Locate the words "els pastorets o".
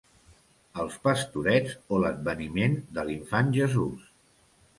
0.83-1.99